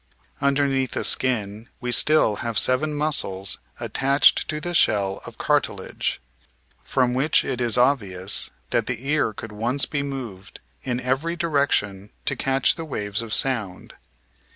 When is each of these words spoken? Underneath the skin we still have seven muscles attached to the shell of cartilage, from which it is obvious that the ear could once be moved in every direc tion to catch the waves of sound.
Underneath 0.41 0.93
the 0.93 1.03
skin 1.03 1.69
we 1.79 1.91
still 1.91 2.37
have 2.37 2.57
seven 2.57 2.95
muscles 2.95 3.59
attached 3.79 4.47
to 4.47 4.59
the 4.59 4.73
shell 4.73 5.21
of 5.27 5.37
cartilage, 5.37 6.19
from 6.83 7.13
which 7.13 7.45
it 7.45 7.61
is 7.61 7.77
obvious 7.77 8.49
that 8.71 8.87
the 8.87 9.07
ear 9.07 9.31
could 9.31 9.51
once 9.51 9.85
be 9.85 10.01
moved 10.01 10.59
in 10.81 10.99
every 10.99 11.37
direc 11.37 11.69
tion 11.71 12.09
to 12.25 12.35
catch 12.35 12.73
the 12.77 12.83
waves 12.85 13.21
of 13.21 13.31
sound. 13.31 13.93